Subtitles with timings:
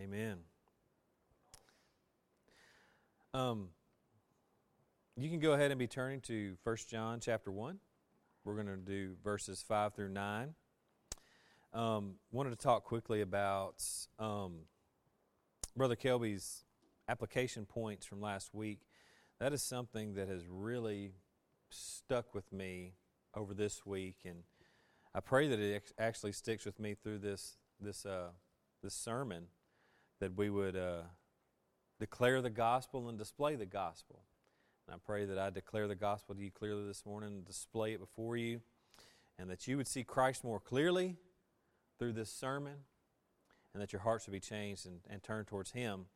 [0.00, 0.38] Amen.
[3.34, 3.68] Um,
[5.14, 7.78] you can go ahead and be turning to 1 John chapter 1.
[8.44, 10.54] We're going to do verses 5 through 9.
[11.74, 13.84] Um, wanted to talk quickly about
[14.18, 14.60] um,
[15.76, 16.64] Brother Kelby's
[17.06, 18.80] application points from last week.
[19.38, 21.12] That is something that has really
[21.68, 22.94] stuck with me
[23.34, 24.44] over this week, and
[25.14, 28.30] I pray that it actually sticks with me through this this uh,
[28.82, 29.48] this sermon.
[30.20, 31.02] That we would uh,
[31.98, 34.20] declare the gospel and display the gospel.
[34.86, 37.92] And I pray that I declare the gospel to you clearly this morning and display
[37.92, 38.60] it before you,
[39.38, 41.16] and that you would see Christ more clearly
[41.98, 42.74] through this sermon,
[43.72, 46.06] and that your hearts would be changed and, and turned towards Him.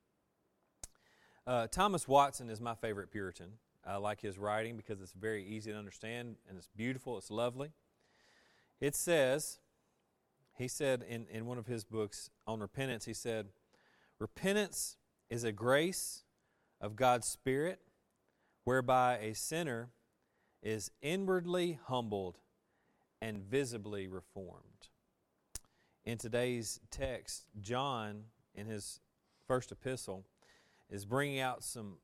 [1.46, 3.52] Uh, Thomas Watson is my favorite Puritan.
[3.86, 7.72] I like his writing because it's very easy to understand and it's beautiful, it's lovely.
[8.80, 9.58] It says,
[10.56, 13.48] he said in, in one of his books on repentance, he said,
[14.18, 14.96] Repentance
[15.28, 16.22] is a grace
[16.80, 17.80] of God's Spirit
[18.64, 19.91] whereby a sinner
[20.62, 22.38] is inwardly humbled
[23.20, 24.88] and visibly reformed.
[26.05, 29.00] In today's text, John, in his
[29.47, 30.25] first epistle,
[30.91, 31.97] is bringing out some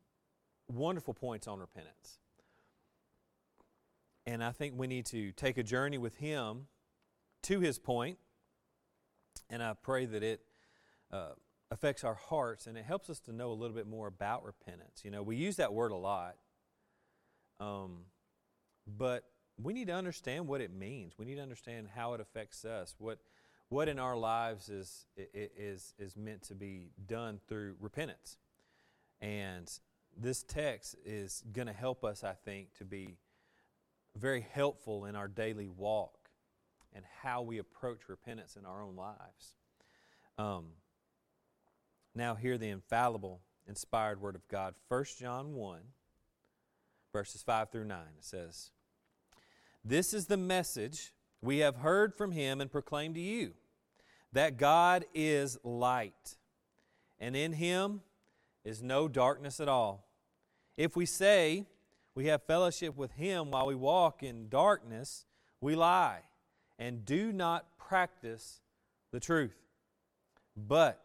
[0.69, 2.19] wonderful points on repentance.
[4.27, 6.67] And I think we need to take a journey with him
[7.43, 8.19] to his point,
[9.49, 10.41] and I pray that it
[11.11, 11.31] uh,
[11.71, 15.03] affects our hearts and it helps us to know a little bit more about repentance.
[15.05, 16.37] You know, we use that word a lot,
[17.61, 18.07] um,
[18.87, 19.25] but
[19.63, 21.15] we need to understand what it means.
[21.19, 22.95] We need to understand how it affects us.
[22.99, 23.19] What
[23.69, 28.37] what in our lives is is is meant to be done through repentance,
[29.21, 29.71] and
[30.17, 33.19] this text is going to help us, I think, to be
[34.17, 36.31] very helpful in our daily walk
[36.93, 39.55] and how we approach repentance in our own lives.
[40.37, 40.71] Um,
[42.15, 44.75] now, hear the infallible, inspired word of God.
[44.89, 45.81] 1 John 1,
[47.13, 47.99] verses 5 through 9.
[48.19, 48.71] It says,
[49.85, 53.55] This is the message we have heard from him and proclaimed to you
[54.33, 56.37] that God is light,
[57.19, 58.03] and in him
[58.65, 60.07] is no darkness at all.
[60.77, 61.67] If we say
[62.15, 65.27] we have fellowship with him while we walk in darkness,
[65.61, 66.21] we lie
[66.79, 68.61] and do not practice
[69.13, 69.57] the truth.
[70.57, 71.05] But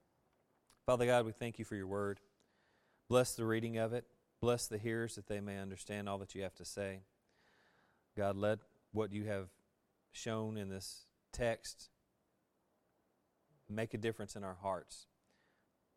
[0.85, 2.19] Father God, we thank you for your word.
[3.07, 4.05] Bless the reading of it.
[4.41, 7.01] Bless the hearers that they may understand all that you have to say.
[8.17, 8.59] God, let
[8.91, 9.49] what you have
[10.11, 11.89] shown in this text
[13.69, 15.05] make a difference in our hearts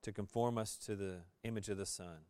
[0.02, 2.26] to conform us to the image of the Son,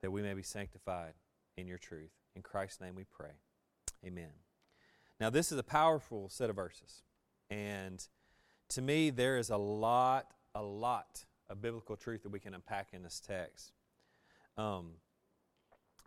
[0.00, 1.12] that we may be sanctified
[1.56, 2.10] in your truth.
[2.34, 3.34] In Christ's name we pray.
[4.04, 4.32] Amen.
[5.20, 7.02] Now, this is a powerful set of verses.
[7.50, 8.02] And
[8.70, 12.88] to me, there is a lot, a lot of biblical truth that we can unpack
[12.92, 13.72] in this text.
[14.56, 14.92] Um,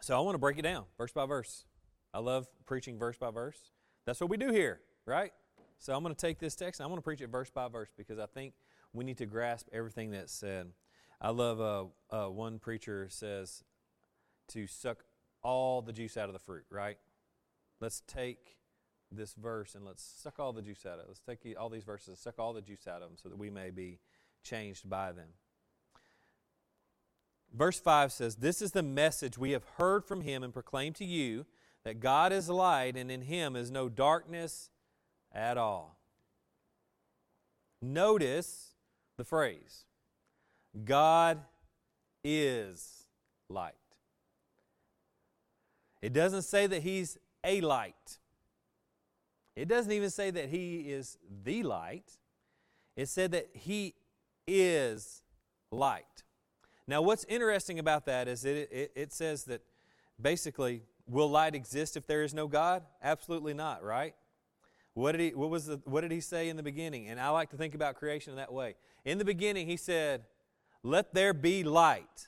[0.01, 1.65] so I want to break it down verse by verse.
[2.13, 3.57] I love preaching verse by verse.
[4.05, 5.31] That's what we do here, right?
[5.79, 7.67] So I'm going to take this text and I'm going to preach it verse by
[7.67, 8.53] verse because I think
[8.93, 10.71] we need to grasp everything that's said.
[11.19, 13.63] I love uh, uh, one preacher says
[14.49, 15.03] to suck
[15.41, 16.97] all the juice out of the fruit, right?
[17.81, 18.57] Let's take
[19.11, 21.05] this verse and let's suck all the juice out of it.
[21.07, 23.37] Let's take all these verses and suck all the juice out of them so that
[23.37, 23.99] we may be
[24.43, 25.29] changed by them.
[27.53, 31.05] Verse 5 says, This is the message we have heard from him and proclaimed to
[31.05, 31.45] you
[31.83, 34.69] that God is light and in him is no darkness
[35.33, 35.97] at all.
[37.81, 38.73] Notice
[39.17, 39.85] the phrase
[40.83, 41.41] God
[42.23, 43.05] is
[43.49, 43.73] light.
[46.01, 48.17] It doesn't say that he's a light.
[49.55, 52.17] It doesn't even say that he is the light.
[52.95, 53.93] It said that he
[54.47, 55.23] is
[55.71, 56.23] light.
[56.87, 59.61] Now, what's interesting about that is it, it, it, says that
[60.21, 62.83] basically, will light exist if there is no God?
[63.01, 64.15] Absolutely not, right?
[64.93, 67.07] What did, he, what, was the, what did he say in the beginning?
[67.07, 68.75] And I like to think about creation in that way.
[69.05, 70.25] In the beginning, he said,
[70.83, 72.27] Let there be light.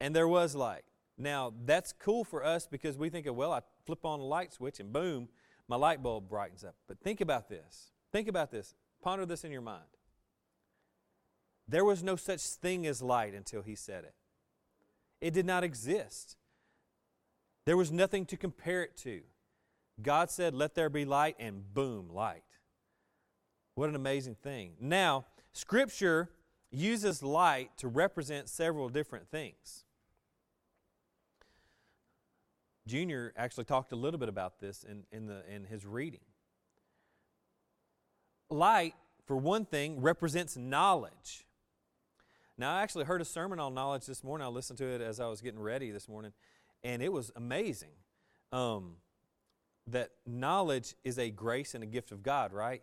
[0.00, 0.84] And there was light.
[1.16, 4.52] Now, that's cool for us because we think of, well, I flip on a light
[4.52, 5.28] switch and boom,
[5.68, 6.74] my light bulb brightens up.
[6.86, 7.92] But think about this.
[8.12, 8.74] Think about this.
[9.02, 9.84] Ponder this in your mind.
[11.66, 14.14] There was no such thing as light until he said it.
[15.20, 16.36] It did not exist.
[17.64, 19.22] There was nothing to compare it to.
[20.02, 22.42] God said, Let there be light, and boom, light.
[23.74, 24.72] What an amazing thing.
[24.80, 26.30] Now, Scripture
[26.70, 29.84] uses light to represent several different things.
[32.86, 36.20] Junior actually talked a little bit about this in, in, the, in his reading.
[38.50, 38.94] Light,
[39.26, 41.46] for one thing, represents knowledge.
[42.56, 44.46] Now, I actually heard a sermon on knowledge this morning.
[44.46, 46.32] I listened to it as I was getting ready this morning,
[46.84, 47.90] and it was amazing.
[48.52, 48.96] Um,
[49.88, 52.82] that knowledge is a grace and a gift of God, right?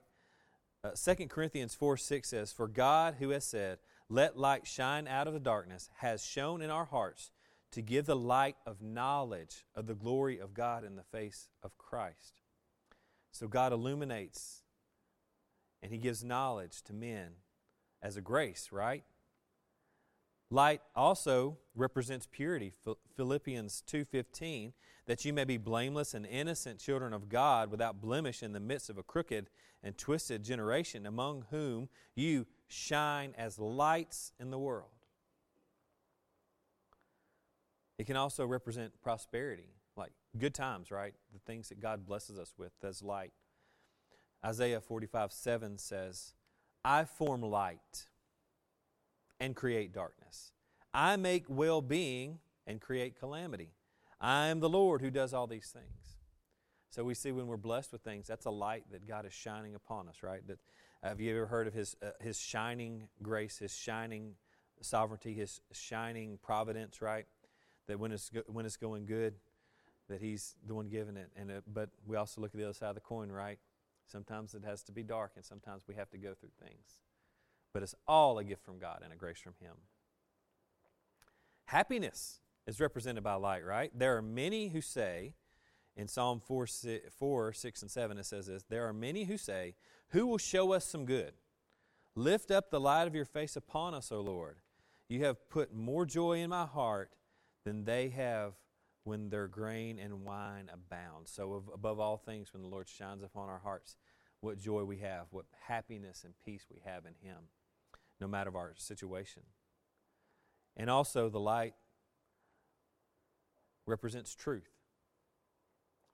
[0.84, 3.80] Uh, 2 Corinthians 4 6 says, For God, who has said,
[4.10, 7.32] Let light shine out of the darkness, has shone in our hearts
[7.72, 11.78] to give the light of knowledge of the glory of God in the face of
[11.78, 12.42] Christ.
[13.32, 14.64] So God illuminates
[15.82, 17.30] and He gives knowledge to men
[18.02, 19.04] as a grace, right?
[20.52, 22.74] Light also represents purity.
[23.16, 24.74] Philippians 2:15
[25.06, 28.90] that you may be blameless and innocent children of God without blemish in the midst
[28.90, 29.50] of a crooked
[29.82, 34.92] and twisted generation among whom you shine as lights in the world.
[37.98, 41.14] It can also represent prosperity, like good times, right?
[41.34, 43.34] The things that God blesses us with as light.
[44.46, 46.34] Isaiah 45 7 says,
[46.84, 48.08] I form light
[49.42, 50.54] and create darkness.
[50.94, 53.74] I make well being and create calamity.
[54.22, 56.18] I am the Lord who does all these things.
[56.92, 59.74] So we see when we're blessed with things, that's a light that God is shining
[59.74, 60.46] upon us, right?
[60.48, 60.60] That
[61.02, 64.36] have you ever heard of His uh, His shining grace, His shining
[64.82, 67.26] sovereignty, His shining providence, right?
[67.88, 69.36] That when it's go- when it's going good,
[70.08, 71.32] that He's the one giving it.
[71.36, 73.58] And uh, but we also look at the other side of the coin, right?
[74.06, 77.02] Sometimes it has to be dark, and sometimes we have to go through things.
[77.74, 79.76] But it's all a gift from God and a grace from Him.
[81.66, 83.92] Happiness is represented by light, right?
[83.98, 85.34] There are many who say,
[85.96, 86.68] in Psalm 4,
[87.18, 89.76] 4, 6, and 7, it says this There are many who say,
[90.10, 91.34] Who will show us some good?
[92.16, 94.58] Lift up the light of your face upon us, O Lord.
[95.08, 97.12] You have put more joy in my heart
[97.64, 98.54] than they have
[99.04, 101.28] when their grain and wine abound.
[101.28, 103.98] So, above all things, when the Lord shines upon our hearts,
[104.42, 107.38] what joy we have, what happiness and peace we have in Him
[108.22, 109.42] no matter our situation.
[110.78, 111.74] And also, the light
[113.86, 114.70] represents truth.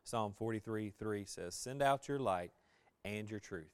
[0.04, 2.52] Psalm 43 3 says, Send out your light
[3.04, 3.74] and your truth.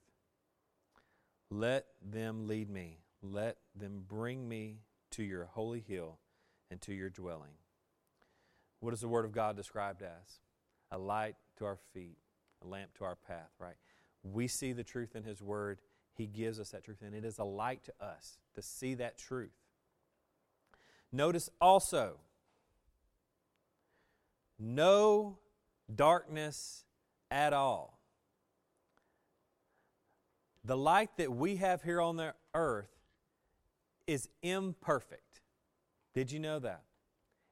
[1.50, 2.98] Let them lead me.
[3.22, 4.80] Let them bring me
[5.12, 6.18] to your holy hill
[6.72, 7.54] and to your dwelling.
[8.80, 10.40] What is the Word of God described as?
[10.92, 12.18] A light to our feet,
[12.64, 13.76] a lamp to our path, right?
[14.24, 15.80] We see the truth in His Word
[16.16, 19.18] he gives us that truth, and it is a light to us to see that
[19.18, 19.54] truth.
[21.12, 22.20] Notice also,
[24.60, 25.38] no
[25.94, 26.86] darkness
[27.30, 28.00] at all.
[30.66, 32.90] The light that we have here on the earth
[34.08, 35.42] is imperfect.
[36.14, 36.84] Did you know that?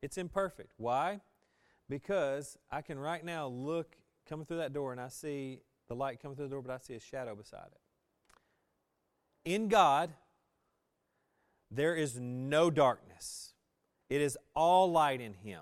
[0.02, 0.74] It's imperfect.
[0.78, 1.22] Why?
[1.90, 3.98] Because I can right now look
[4.28, 6.78] coming through that door and I see the light coming through the door, but I
[6.78, 7.82] see a shadow beside it.
[9.46, 10.12] In God,
[11.70, 13.54] there is no darkness,
[14.10, 15.62] it is all light in Him.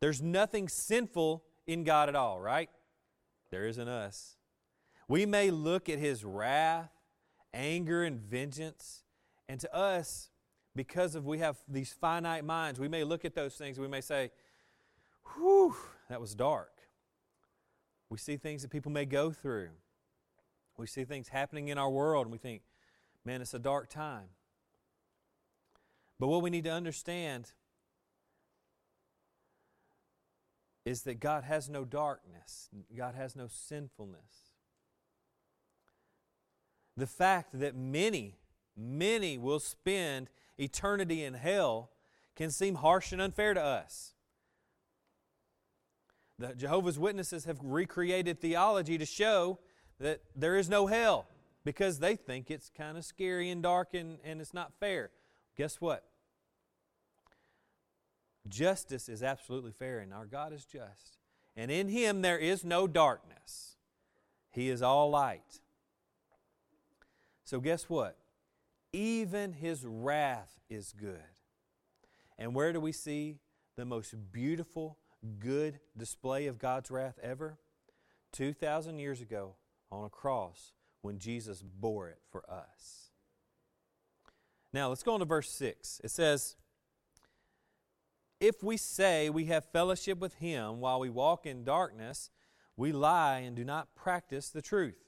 [0.00, 2.68] There's nothing sinful in God at all, right?
[3.50, 4.36] There isn't us.
[5.08, 6.90] We may look at His wrath,
[7.52, 9.04] anger, and vengeance,
[9.48, 10.30] and to us,
[10.74, 14.00] because of we have these finite minds, we may look at those things we may
[14.00, 14.30] say,
[15.34, 15.74] whew,
[16.08, 16.72] that was dark.
[18.10, 19.70] We see things that people may go through.
[20.76, 22.62] We see things happening in our world and we think,
[23.24, 24.28] man, it's a dark time.
[26.18, 27.52] But what we need to understand
[30.84, 34.52] is that God has no darkness, God has no sinfulness.
[36.96, 38.36] The fact that many,
[38.76, 40.28] many will spend
[40.58, 41.90] eternity in hell
[42.36, 44.14] can seem harsh and unfair to us.
[46.38, 49.58] The Jehovah's Witnesses have recreated theology to show
[50.00, 51.26] that there is no hell
[51.64, 55.10] because they think it's kind of scary and dark and, and it's not fair.
[55.56, 56.04] Guess what?
[58.46, 61.18] Justice is absolutely fair, and our God is just.
[61.56, 63.76] And in Him there is no darkness,
[64.50, 65.60] He is all light.
[67.44, 68.16] So, guess what?
[68.92, 71.20] Even His wrath is good.
[72.38, 73.38] And where do we see
[73.76, 74.98] the most beautiful,
[75.38, 77.58] good display of God's wrath ever?
[78.32, 79.54] 2,000 years ago
[79.90, 80.72] on a cross
[81.02, 83.10] when Jesus bore it for us.
[84.72, 86.00] Now, let's go on to verse 6.
[86.02, 86.56] It says,
[88.40, 92.30] If we say we have fellowship with him while we walk in darkness,
[92.76, 94.98] we lie and do not practice the truth.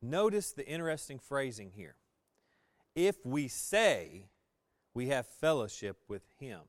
[0.00, 1.96] Notice the interesting phrasing here.
[2.94, 4.26] If we say
[4.94, 6.60] we have fellowship with him.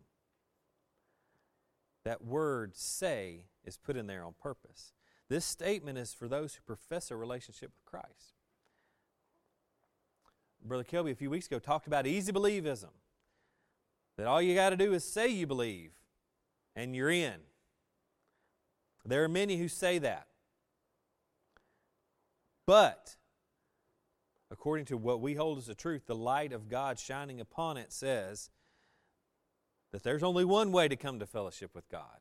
[2.03, 4.93] That word say is put in there on purpose.
[5.29, 8.35] This statement is for those who profess a relationship with Christ.
[10.63, 12.89] Brother Kelby, a few weeks ago, talked about easy believism.
[14.17, 15.91] That all you got to do is say you believe,
[16.75, 17.35] and you're in.
[19.03, 20.27] There are many who say that.
[22.65, 23.15] But,
[24.49, 27.93] according to what we hold as the truth, the light of God shining upon it
[27.93, 28.49] says
[29.91, 32.19] that there's only one way to come to fellowship with God.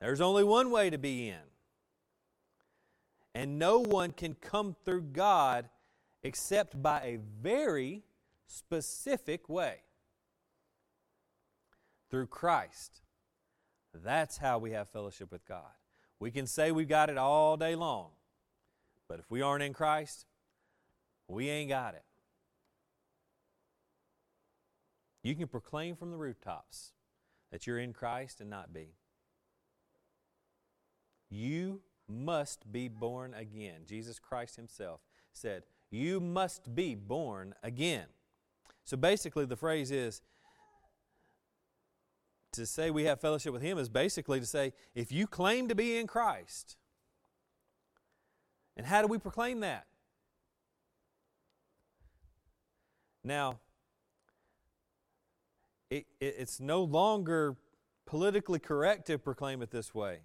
[0.00, 1.53] There's only one way to be in.
[3.34, 5.68] And no one can come through God
[6.22, 8.02] except by a very
[8.46, 9.78] specific way
[12.10, 13.00] through Christ.
[13.92, 15.62] That's how we have fellowship with God.
[16.20, 18.10] We can say we've got it all day long,
[19.08, 20.26] but if we aren't in Christ,
[21.28, 22.04] we ain't got it.
[25.22, 26.92] You can proclaim from the rooftops
[27.50, 28.94] that you're in Christ and not be.
[31.30, 33.82] You must be born again.
[33.86, 35.00] Jesus Christ Himself
[35.32, 38.06] said, You must be born again.
[38.84, 40.20] So basically, the phrase is
[42.52, 45.74] to say we have fellowship with Him is basically to say, if you claim to
[45.74, 46.76] be in Christ,
[48.76, 49.86] and how do we proclaim that?
[53.22, 53.58] Now,
[55.90, 57.56] it, it, it's no longer
[58.06, 60.20] politically correct to proclaim it this way.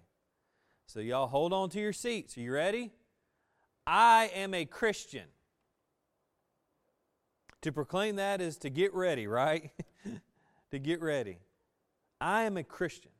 [0.92, 2.36] So, y'all hold on to your seats.
[2.36, 2.90] Are you ready?
[3.86, 5.26] I am a Christian.
[7.62, 9.70] To proclaim that is to get ready, right?
[10.72, 11.38] to get ready.
[12.20, 13.12] I am a Christian.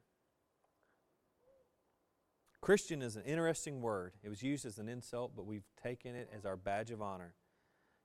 [2.61, 4.15] Christian is an interesting word.
[4.25, 7.35] It was used as an insult, but we've taken it as our badge of honor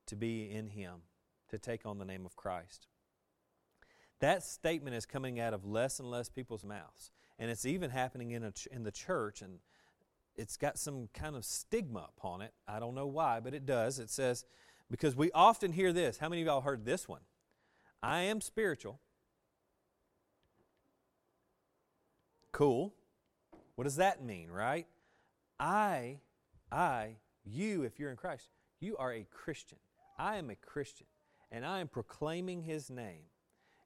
[0.06, 0.98] to be in Him,
[1.50, 2.86] to take on the name of Christ.
[4.20, 7.10] That statement is coming out of less and less people's mouths.
[7.38, 9.60] And it's even happening in, ch- in the church, and
[10.36, 12.54] it's got some kind of stigma upon it.
[12.68, 14.00] I don't know why, but it does.
[14.00, 14.46] It says,
[14.90, 16.18] because we often hear this.
[16.18, 17.22] How many of y'all heard this one?
[18.02, 19.00] I am spiritual.
[22.52, 22.94] Cool.
[23.76, 24.88] What does that mean, right?
[25.60, 26.20] I,
[26.72, 28.50] I, you, if you're in Christ,
[28.80, 29.78] you are a Christian.
[30.18, 31.08] I am a Christian,
[31.52, 33.24] and I am proclaiming His name,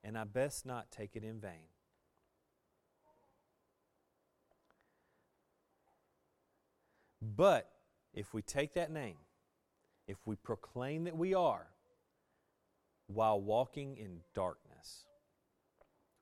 [0.04, 1.70] and I best not take it in vain.
[7.22, 7.70] But
[8.14, 9.18] if we take that name,
[10.08, 11.68] if we proclaim that we are,
[13.08, 15.06] while walking in darkness,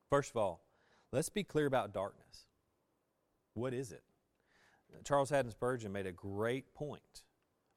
[0.10, 0.62] first of all,
[1.12, 2.46] let's be clear about darkness.
[3.54, 4.04] What is it?
[5.04, 7.24] Charles Haddon Spurgeon made a great point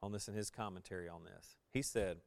[0.03, 1.57] on this in his commentary on this.
[1.73, 2.19] He said,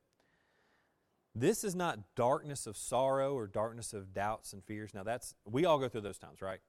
[1.33, 4.93] This is not darkness of sorrow or darkness of doubts and fears.
[4.93, 6.59] Now, that's, we all go through those times, right?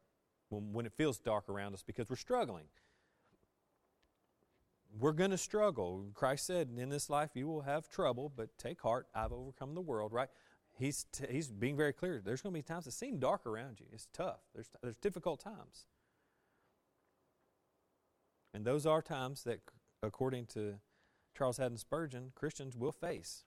[0.49, 2.65] When, when it feels dark around us because we're struggling
[4.99, 6.07] we're going to struggle.
[6.15, 9.81] Christ said, In this life you will have trouble, but take heart, I've overcome the
[9.81, 10.29] world, right?
[10.77, 12.21] He's, t- he's being very clear.
[12.25, 13.87] There's going to be times that seem dark around you.
[13.93, 15.87] It's tough, there's, there's difficult times.
[18.53, 19.61] And those are times that,
[20.03, 20.75] according to
[21.37, 23.45] Charles Haddon Spurgeon, Christians will face.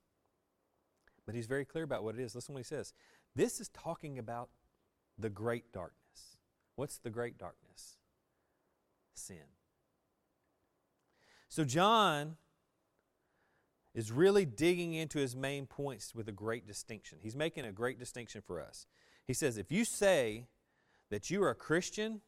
[1.25, 2.35] But he's very clear about what it is.
[2.35, 2.93] Listen what he says.
[3.35, 4.49] This is talking about
[5.17, 6.37] the great darkness.
[6.75, 7.97] What's the great darkness?
[9.13, 9.56] Sin.
[11.49, 12.35] So, John
[13.93, 17.17] is really digging into his main points with a great distinction.
[17.21, 18.85] He's making a great distinction for us.
[19.25, 20.45] He says, if you say
[21.09, 22.21] that you are a Christian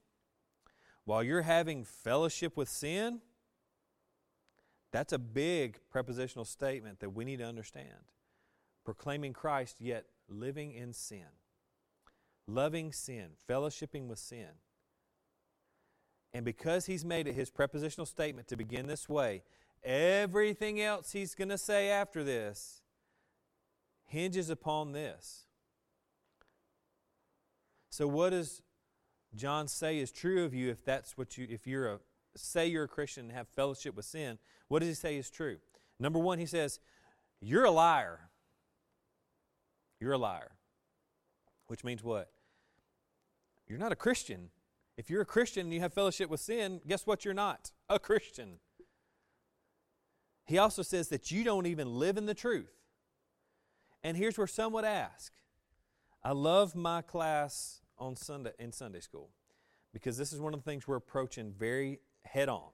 [1.06, 3.20] while you're having fellowship with sin,
[4.92, 8.08] that's a big prepositional statement that we need to understand.
[8.84, 11.28] Proclaiming Christ, yet living in sin,
[12.48, 14.48] loving sin, fellowshipping with sin.
[16.34, 19.44] And because he's made it his prepositional statement to begin this way,
[19.84, 22.82] everything else he's going to say after this
[24.06, 25.46] hinges upon this.
[27.90, 28.62] So what does
[29.36, 32.00] John say is true of you if that's what you if you're a
[32.36, 34.38] say you're a Christian and have fellowship with sin?
[34.68, 35.58] What does he say is true?
[36.00, 36.80] Number 1 he says
[37.42, 38.20] you're a liar.
[40.00, 40.52] You're a liar.
[41.68, 42.32] Which means what?
[43.68, 44.50] You're not a Christian
[45.00, 47.24] if you're a Christian and you have fellowship with sin, guess what?
[47.24, 48.60] You're not a Christian.
[50.44, 52.74] He also says that you don't even live in the truth.
[54.04, 55.32] And here's where some would ask
[56.22, 59.30] I love my class on Sunday in Sunday school
[59.94, 62.68] because this is one of the things we're approaching very head on.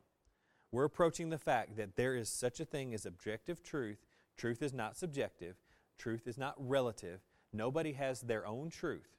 [0.72, 4.03] We're approaching the fact that there is such a thing as objective truth.
[4.36, 5.58] Truth is not subjective,
[6.00, 7.20] truth is not relative.
[7.53, 9.15] Nobody has their own truth.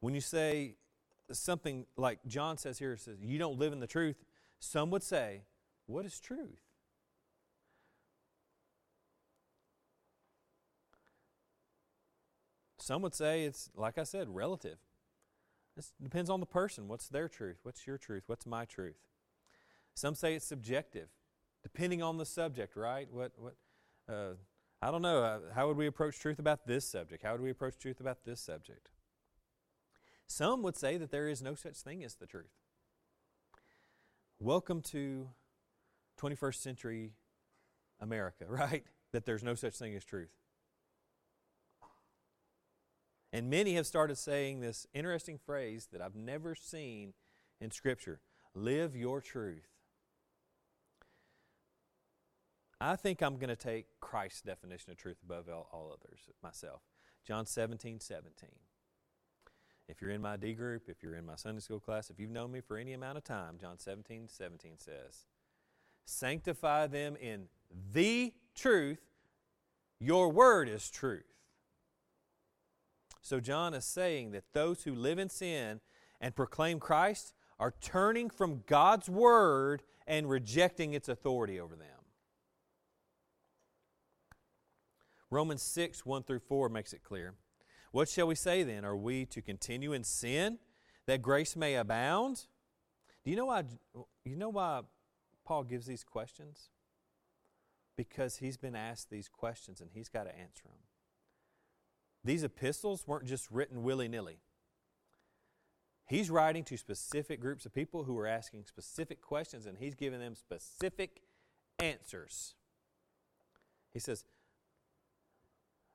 [0.00, 0.74] When you say
[1.32, 4.16] something like John says here, says, you don't live in the truth,
[4.58, 5.42] some would say,
[5.86, 6.60] what is truth?
[12.78, 14.76] Some would say it's, like I said, relative.
[15.76, 16.86] It depends on the person.
[16.86, 17.56] What's their truth?
[17.62, 18.24] What's your truth?
[18.26, 18.98] What's my truth?
[19.94, 21.08] Some say it's subjective,
[21.62, 23.08] depending on the subject, right?
[23.10, 23.54] What, what,
[24.06, 24.34] uh,
[24.82, 25.22] I don't know.
[25.22, 27.22] Uh, how would we approach truth about this subject?
[27.22, 28.90] How would we approach truth about this subject?
[30.26, 32.52] Some would say that there is no such thing as the truth.
[34.40, 35.28] Welcome to
[36.20, 37.12] 21st century
[38.00, 38.84] America, right?
[39.12, 40.36] That there's no such thing as truth.
[43.32, 47.14] And many have started saying this interesting phrase that I've never seen
[47.60, 48.20] in Scripture
[48.54, 49.66] live your truth.
[52.80, 56.82] I think I'm going to take Christ's definition of truth above all, others myself.
[57.26, 58.50] John 17, 17.
[59.88, 62.30] If you're in my D group, if you're in my Sunday school class, if you've
[62.30, 65.26] known me for any amount of time, John 17, 17 says,
[66.06, 67.48] Sanctify them in
[67.92, 69.00] the truth.
[69.98, 71.24] Your word is truth.
[73.20, 75.80] So John is saying that those who live in sin
[76.20, 81.88] and proclaim Christ are turning from God's word and rejecting its authority over them.
[85.30, 87.34] Romans 6, 1 through 4 makes it clear.
[87.94, 88.84] What shall we say then?
[88.84, 90.58] Are we to continue in sin
[91.06, 92.46] that grace may abound?
[93.22, 93.62] Do you know why,
[94.24, 94.80] you know why
[95.44, 96.70] Paul gives these questions?
[97.96, 100.80] Because he's been asked these questions and he's got to answer them.
[102.24, 104.40] These epistles weren't just written willy nilly.
[106.08, 110.18] He's writing to specific groups of people who are asking specific questions and he's giving
[110.18, 111.20] them specific
[111.78, 112.56] answers.
[113.92, 114.24] He says,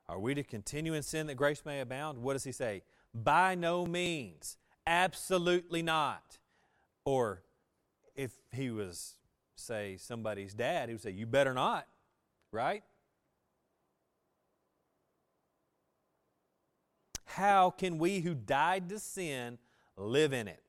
[0.10, 2.18] Are we to continue in sin that grace may abound?
[2.18, 2.82] What does he say?
[3.14, 4.58] By no means.
[4.88, 6.40] Absolutely not.
[7.06, 7.44] Or
[8.16, 9.18] if he was,
[9.56, 11.88] say, somebody's dad, he would say, You better not,
[12.52, 12.84] right?
[17.26, 19.60] How can we who died to sin
[19.96, 20.64] live in it?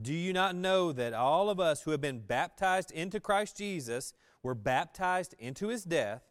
[0.00, 4.14] Do you not know that all of us who have been baptized into Christ Jesus
[4.42, 6.22] were baptized into his death?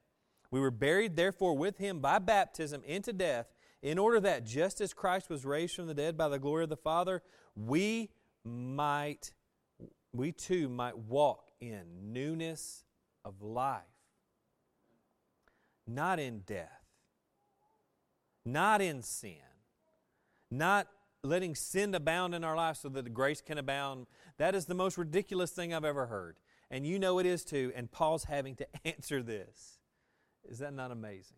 [0.54, 3.48] We were buried, therefore, with him by baptism into death,
[3.82, 6.70] in order that just as Christ was raised from the dead by the glory of
[6.70, 7.24] the Father,
[7.56, 8.12] we
[8.46, 9.34] might,
[10.14, 12.86] we too might walk in newness
[13.26, 13.82] of life,
[15.88, 16.84] not in death
[18.46, 19.38] not in sin,
[20.52, 20.88] not
[21.24, 24.08] letting sin abound in our lives so that the grace can abound.
[24.38, 26.38] That is the most ridiculous thing I've ever heard.
[26.70, 29.80] And you know it is too, and Paul's having to answer this.
[30.50, 31.38] Is that not amazing?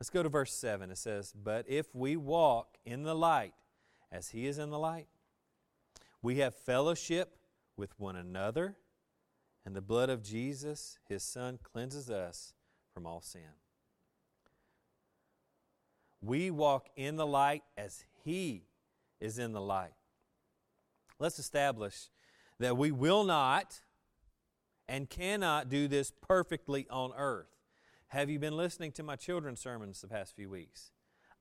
[0.00, 0.90] Let's go to verse 7.
[0.90, 3.54] It says, But if we walk in the light
[4.10, 5.06] as he is in the light,
[6.20, 7.36] we have fellowship
[7.76, 8.76] with one another,
[9.64, 12.54] and the blood of Jesus, his Son, cleanses us
[12.92, 13.42] from all sin.
[16.24, 18.64] We walk in the light as He
[19.20, 19.92] is in the light.
[21.18, 22.08] Let's establish
[22.58, 23.80] that we will not
[24.88, 27.54] and cannot do this perfectly on earth.
[28.08, 30.92] Have you been listening to my children's sermons the past few weeks?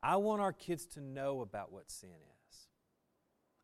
[0.02, 2.68] I want our kids to know about what sin is.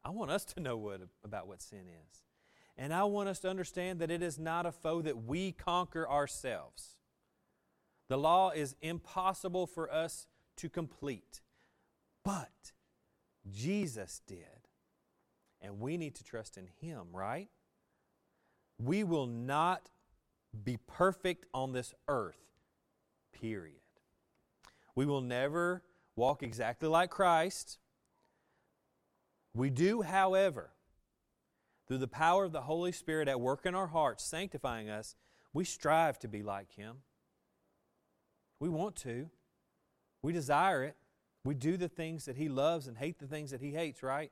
[0.03, 2.23] I want us to know what, about what sin is.
[2.77, 6.09] And I want us to understand that it is not a foe that we conquer
[6.09, 6.95] ourselves.
[8.07, 11.41] The law is impossible for us to complete.
[12.23, 12.71] But
[13.51, 14.67] Jesus did.
[15.61, 17.49] And we need to trust in Him, right?
[18.81, 19.89] We will not
[20.63, 22.39] be perfect on this earth,
[23.33, 23.75] period.
[24.95, 25.83] We will never
[26.15, 27.77] walk exactly like Christ.
[29.53, 30.71] We do, however,
[31.87, 35.15] through the power of the Holy Spirit at work in our hearts, sanctifying us,
[35.53, 36.97] we strive to be like Him.
[38.59, 39.29] We want to.
[40.21, 40.95] We desire it.
[41.43, 44.31] We do the things that He loves and hate the things that He hates, right?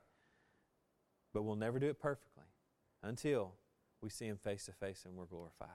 [1.33, 2.43] But we'll never do it perfectly
[3.01, 3.53] until
[4.01, 5.69] we see Him face to face and we're glorified.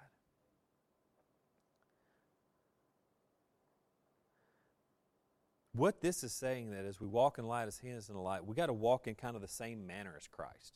[5.75, 8.21] What this is saying that as we walk in light as He is in the
[8.21, 10.75] light, we got to walk in kind of the same manner as Christ.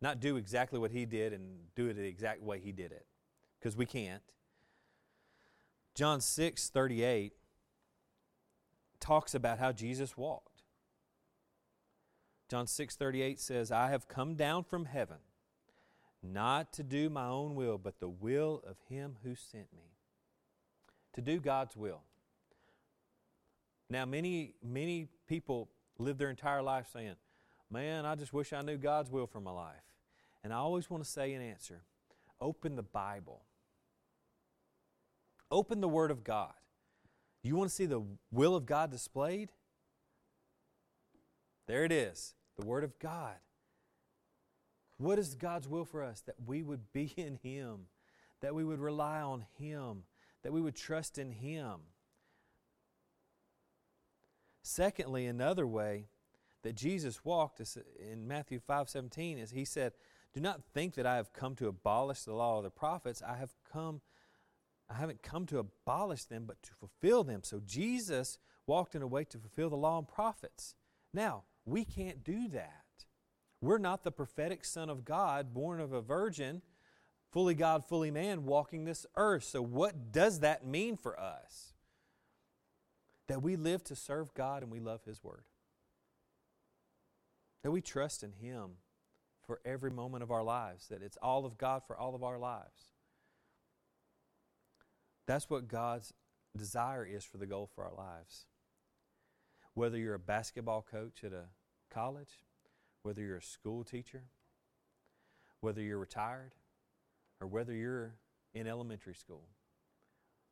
[0.00, 3.06] Not do exactly what He did and do it the exact way He did it,
[3.58, 4.22] because we can't.
[5.94, 7.32] John 6 38
[9.00, 10.62] talks about how Jesus walked.
[12.48, 15.18] John 6 38 says, I have come down from heaven
[16.22, 19.94] not to do my own will, but the will of him who sent me.
[21.14, 22.02] To do God's will.
[23.90, 27.16] Now, many, many people live their entire life saying,
[27.70, 29.82] Man, I just wish I knew God's will for my life.
[30.42, 31.82] And I always want to say an answer
[32.40, 33.42] open the Bible,
[35.50, 36.54] open the Word of God.
[37.42, 39.50] You want to see the will of God displayed?
[41.66, 43.36] There it is, the Word of God.
[44.98, 46.20] What is God's will for us?
[46.22, 47.86] That we would be in Him,
[48.40, 50.04] that we would rely on Him,
[50.42, 51.76] that we would trust in Him.
[54.62, 56.08] Secondly, another way
[56.62, 59.92] that Jesus walked is in Matthew 5 17 is He said,
[60.34, 63.22] Do not think that I have come to abolish the law of the prophets.
[63.26, 64.02] I have come,
[64.90, 67.42] I haven't come to abolish them, but to fulfill them.
[67.44, 70.74] So Jesus walked in a way to fulfill the law and prophets.
[71.14, 72.82] Now, we can't do that.
[73.60, 76.62] We're not the prophetic Son of God, born of a virgin,
[77.32, 79.44] fully God, fully man, walking this earth.
[79.44, 81.72] So, what does that mean for us?
[83.26, 85.44] That we live to serve God and we love His Word.
[87.62, 88.76] That we trust in Him
[89.44, 92.38] for every moment of our lives, that it's all of God for all of our
[92.38, 92.92] lives.
[95.26, 96.12] That's what God's
[96.56, 98.46] desire is for the goal for our lives.
[99.74, 101.44] Whether you're a basketball coach at a
[101.90, 102.40] college,
[103.08, 104.24] whether you're a school teacher,
[105.62, 106.52] whether you're retired,
[107.40, 108.12] or whether you're
[108.52, 109.48] in elementary school.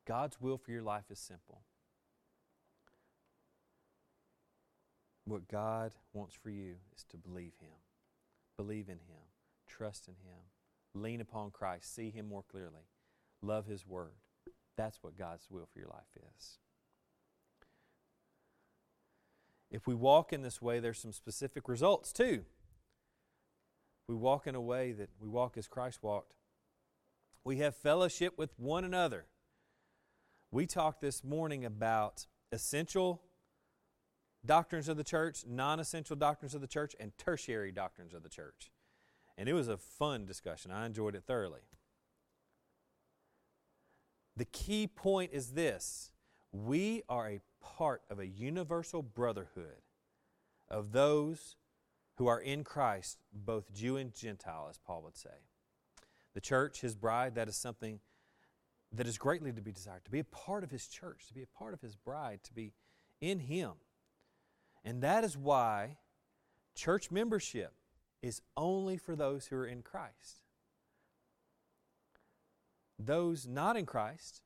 [0.06, 1.60] God's will for your life is simple.
[5.26, 7.76] What God wants for you is to believe Him,
[8.56, 9.26] believe in Him,
[9.66, 10.40] trust in Him,
[10.94, 12.88] lean upon Christ, see Him more clearly,
[13.42, 14.16] love His Word.
[14.78, 16.56] That's what God's will for your life is.
[19.70, 22.44] If we walk in this way, there's some specific results too.
[24.08, 26.36] We walk in a way that we walk as Christ walked.
[27.44, 29.26] We have fellowship with one another.
[30.52, 33.22] We talked this morning about essential
[34.44, 38.28] doctrines of the church, non essential doctrines of the church, and tertiary doctrines of the
[38.28, 38.70] church.
[39.36, 40.70] And it was a fun discussion.
[40.70, 41.60] I enjoyed it thoroughly.
[44.36, 46.10] The key point is this
[46.52, 47.40] we are a
[47.74, 49.82] part of a universal brotherhood
[50.68, 51.56] of those
[52.16, 55.42] who are in Christ, both Jew and Gentile, as Paul would say.
[56.34, 58.00] The church, his bride, that is something
[58.92, 60.04] that is greatly to be desired.
[60.04, 62.54] To be a part of his church, to be a part of his bride, to
[62.54, 62.72] be
[63.20, 63.72] in him.
[64.84, 65.98] And that is why
[66.74, 67.72] church membership
[68.22, 70.42] is only for those who are in Christ.
[72.98, 74.42] Those not in Christ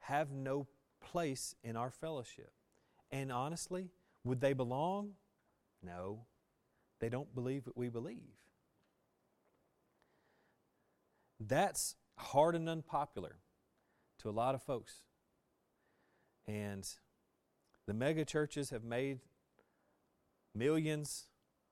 [0.00, 0.66] have no
[1.00, 2.52] place in our fellowship.
[3.10, 3.90] And honestly,
[4.24, 5.12] would they belong?
[5.82, 6.26] No.
[7.00, 8.36] They don't believe what we believe.
[11.40, 13.36] That's hard and unpopular
[14.18, 15.02] to a lot of folks.
[16.46, 16.86] And
[17.86, 19.20] the mega churches have made
[20.54, 21.26] millions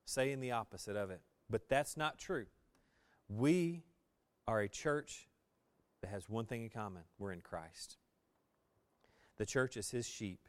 [0.05, 1.21] saying the opposite of it.
[1.51, 2.47] But that's not true.
[3.29, 3.83] We
[4.47, 5.29] are a church
[6.01, 7.97] that has one thing in common we're in Christ.
[9.39, 10.49] The church is his sheep.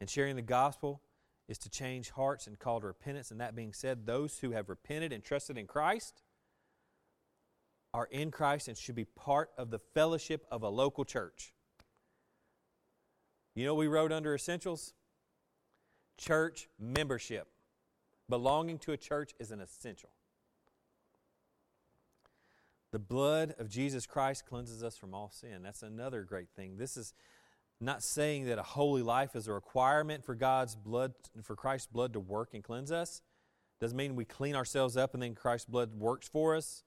[0.00, 1.00] And sharing the gospel
[1.48, 3.30] is to change hearts and call to repentance.
[3.30, 6.22] And that being said, those who have repented and trusted in Christ
[7.94, 11.52] are in Christ and should be part of the fellowship of a local church.
[13.54, 14.94] You know, we wrote under essentials
[16.18, 17.48] church membership.
[18.28, 20.10] Belonging to a church is an essential.
[22.92, 25.62] The blood of Jesus Christ cleanses us from all sin.
[25.62, 26.76] That's another great thing.
[26.76, 27.14] This is
[27.80, 32.12] not saying that a holy life is a requirement for God's blood, for Christ's blood
[32.12, 33.22] to work and cleanse us.
[33.80, 36.84] Doesn't mean we clean ourselves up and then Christ's blood works for us.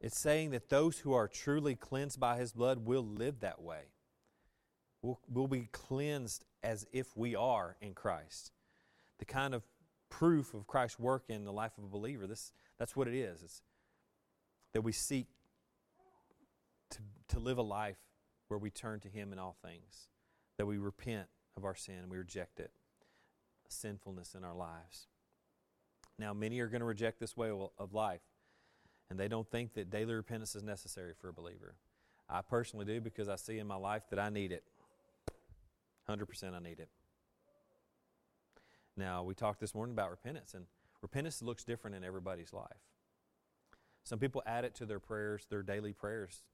[0.00, 3.84] It's saying that those who are truly cleansed by his blood will live that way.
[5.00, 8.52] We'll, we'll be cleansed as if we are in Christ.
[9.18, 9.62] The kind of
[10.10, 12.26] proof of Christ's work in the life of a believer.
[12.26, 13.42] This, that's what it is.
[13.42, 13.62] It's
[14.76, 15.28] that we seek
[16.90, 17.96] to, to live a life
[18.48, 20.08] where we turn to Him in all things,
[20.58, 22.70] that we repent of our sin and we reject it,
[23.70, 25.06] sinfulness in our lives.
[26.18, 28.20] Now, many are going to reject this way of life,
[29.08, 31.76] and they don't think that daily repentance is necessary for a believer.
[32.28, 34.64] I personally do because I see in my life that I need it.
[36.06, 36.90] 100% I need it.
[38.94, 40.66] Now, we talked this morning about repentance, and
[41.00, 42.76] repentance looks different in everybody's life.
[44.06, 46.44] Some people add it to their prayers, their daily prayers,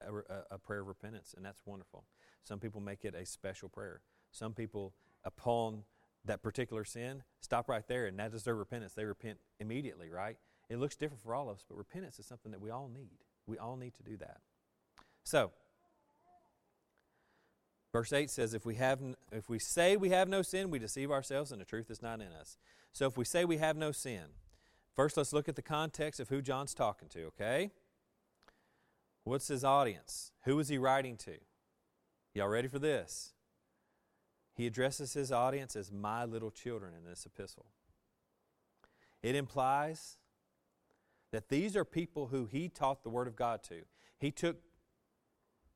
[0.00, 2.04] a, a, prayer of repentance, and that's wonderful.
[2.44, 4.00] Some people make it a special prayer.
[4.30, 5.82] Some people, upon
[6.24, 8.92] that particular sin, stop right there, and that is their repentance.
[8.92, 10.36] They repent immediately, right?
[10.70, 13.18] It looks different for all of us, but repentance is something that we all need.
[13.48, 14.38] We all need to do that.
[15.24, 15.50] So,
[17.92, 19.00] verse 8 says, if we, have,
[19.32, 22.20] if we say we have no sin, we deceive ourselves, and the truth is not
[22.20, 22.56] in us.
[22.92, 24.26] So, if we say we have no sin,
[24.94, 27.70] first let's look at the context of who John's talking to, okay?
[29.24, 30.32] What's his audience?
[30.44, 31.36] Who is he writing to?
[32.34, 33.32] Y'all ready for this?
[34.54, 37.66] He addresses his audience as my little children in this epistle.
[39.22, 40.18] It implies
[41.32, 43.82] that these are people who he taught the Word of God to.
[44.18, 44.58] He took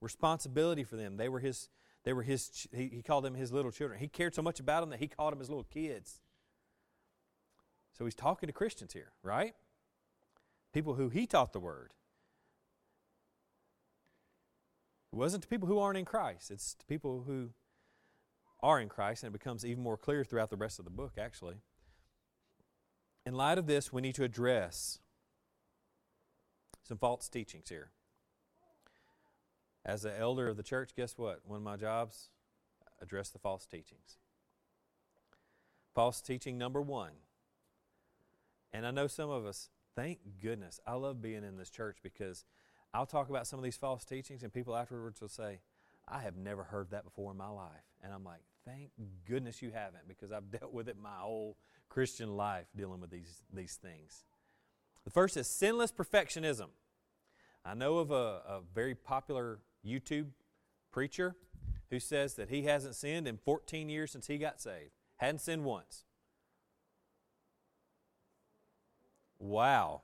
[0.00, 1.16] responsibility for them.
[1.16, 1.68] They were his,
[2.04, 3.98] they were his he, he called them his little children.
[3.98, 6.20] He cared so much about them that he called them his little kids.
[7.98, 9.54] So he's talking to Christians here, right?
[10.72, 11.92] People who he taught the Word.
[15.12, 17.50] It wasn't to people who aren't in Christ, it's to people who
[18.60, 21.14] are in Christ, and it becomes even more clear throughout the rest of the book,
[21.18, 21.56] actually.
[23.26, 25.00] In light of this, we need to address
[26.82, 27.90] some false teachings here.
[29.84, 31.40] As an elder of the church, guess what?
[31.44, 32.30] One of my jobs,
[33.00, 34.18] address the false teachings.
[35.94, 37.12] False teaching number one.
[38.72, 42.44] And I know some of us, thank goodness, I love being in this church because
[42.92, 45.60] I'll talk about some of these false teachings, and people afterwards will say,
[46.06, 47.84] I have never heard that before in my life.
[48.02, 48.90] And I'm like, thank
[49.26, 51.56] goodness you haven't, because I've dealt with it my whole
[51.88, 54.24] Christian life dealing with these, these things.
[55.04, 56.68] The first is sinless perfectionism.
[57.64, 58.14] I know of a,
[58.46, 60.28] a very popular YouTube
[60.92, 61.36] preacher
[61.90, 64.92] who says that he hasn't sinned in 14 years since he got saved.
[65.16, 66.04] Hadn't sinned once.
[69.38, 70.02] Wow.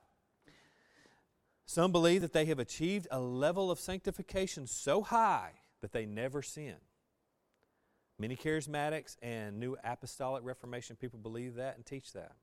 [1.65, 6.41] Some believe that they have achieved a level of sanctification so high that they never
[6.41, 6.75] sin.
[8.17, 12.33] Many charismatics and new apostolic reformation people believe that and teach that.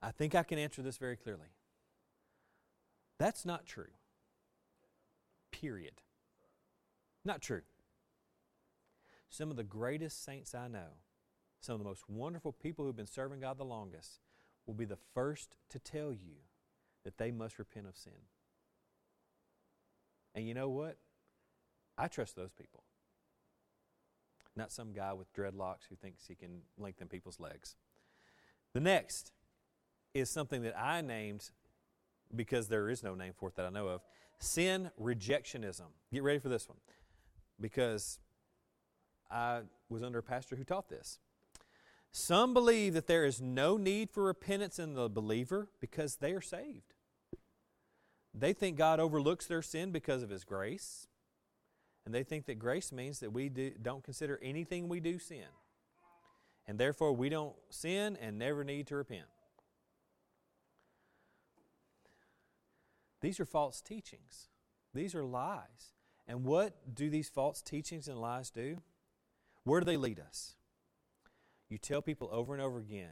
[0.00, 1.48] I think I can answer this very clearly.
[3.18, 3.90] That's not true.
[5.50, 6.00] Period.
[7.24, 7.62] Not true.
[9.28, 10.98] Some of the greatest saints I know,
[11.60, 14.20] some of the most wonderful people who've been serving God the longest,
[14.66, 16.36] will be the first to tell you
[17.04, 18.12] that they must repent of sin.
[20.34, 20.96] And you know what?
[21.96, 22.82] I trust those people.
[24.56, 27.76] Not some guy with dreadlocks who thinks he can lengthen people's legs.
[28.72, 29.32] The next
[30.14, 31.50] is something that I named
[32.34, 34.00] because there is no name for it that I know of
[34.38, 35.86] sin rejectionism.
[36.12, 36.78] Get ready for this one
[37.60, 38.18] because
[39.30, 41.18] I was under a pastor who taught this.
[42.16, 46.40] Some believe that there is no need for repentance in the believer because they are
[46.40, 46.94] saved.
[48.32, 51.08] They think God overlooks their sin because of His grace.
[52.06, 55.48] And they think that grace means that we do, don't consider anything we do sin.
[56.68, 59.26] And therefore, we don't sin and never need to repent.
[63.22, 64.50] These are false teachings,
[64.94, 65.94] these are lies.
[66.28, 68.82] And what do these false teachings and lies do?
[69.64, 70.54] Where do they lead us?
[71.74, 73.10] You tell people over and over again,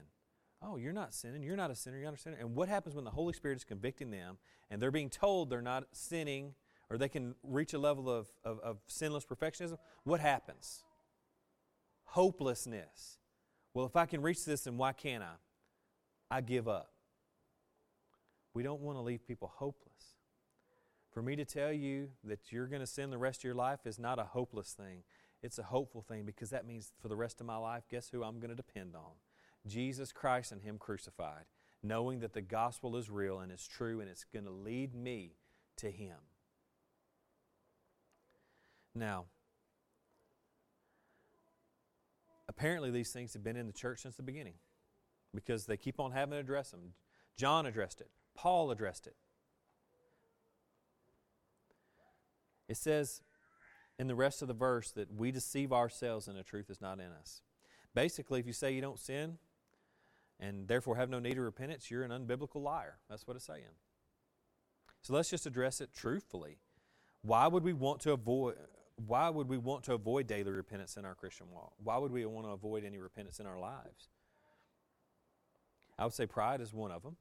[0.62, 2.37] oh, you're not sinning, you're not a sinner, you're not a sinner.
[2.38, 4.38] And what happens when the Holy Spirit is convicting them
[4.70, 6.55] and they're being told they're not sinning
[6.88, 9.79] or they can reach a level of, of, of sinless perfectionism?
[10.05, 10.85] What happens?
[12.05, 13.18] Hopelessness.
[13.75, 15.35] Well, if I can reach this, then why can't I?
[16.31, 16.92] I give up.
[18.55, 19.88] We don't want to leave people hopeless.
[21.11, 23.81] For me to tell you that you're going to sin the rest of your life
[23.87, 25.03] is not a hopeless thing.
[25.42, 28.22] It's a hopeful thing because that means for the rest of my life, guess who
[28.22, 29.12] I'm going to depend on?
[29.66, 31.44] Jesus Christ and Him crucified,
[31.83, 35.35] knowing that the gospel is real and it's true and it's going to lead me
[35.76, 36.16] to Him.
[38.94, 39.24] Now,
[42.48, 44.55] apparently these things have been in the church since the beginning
[45.35, 46.92] because they keep on having to address them.
[47.37, 49.16] John addressed it, Paul addressed it.
[52.68, 53.22] It says
[54.03, 56.99] in the rest of the verse that we deceive ourselves and the truth is not
[56.99, 57.41] in us.
[57.95, 59.38] Basically, if you say you don't sin
[60.41, 62.97] and therefore have no need of repentance, you're an unbiblical liar.
[63.09, 63.62] That's what it's saying.
[65.03, 66.57] So let's just address it truthfully.
[67.23, 68.57] Why would we want to avoid
[69.07, 71.73] why would we want to avoid daily repentance in our Christian walk?
[71.83, 74.09] Why would we want to avoid any repentance in our lives?
[75.97, 77.17] I would say pride is one of them.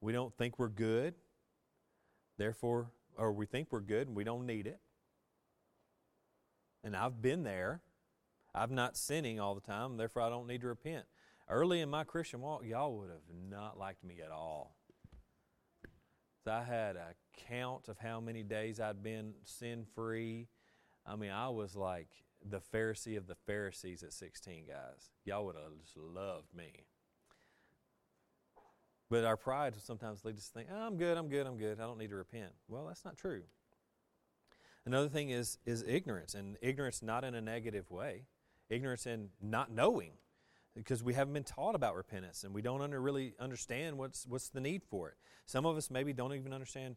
[0.00, 1.14] We don't think we're good,
[2.38, 4.80] therefore, or we think we're good and we don't need it.
[6.88, 7.82] And I've been there.
[8.54, 11.04] I'm not sinning all the time, therefore I don't need to repent.
[11.46, 14.74] Early in my Christian walk, y'all would have not liked me at all.
[16.46, 17.12] I had a
[17.46, 20.48] count of how many days I'd been sin free.
[21.04, 22.08] I mean, I was like
[22.42, 25.10] the Pharisee of the Pharisees at 16, guys.
[25.26, 26.86] Y'all would have just loved me.
[29.10, 31.80] But our pride sometimes leads us to think, oh, I'm good, I'm good, I'm good.
[31.80, 32.52] I don't need to repent.
[32.66, 33.42] Well, that's not true.
[34.88, 38.22] Another thing is, is ignorance, and ignorance not in a negative way.
[38.70, 40.12] Ignorance in not knowing,
[40.74, 44.48] because we haven't been taught about repentance and we don't under, really understand what's, what's
[44.48, 45.16] the need for it.
[45.44, 46.96] Some of us maybe don't even understand,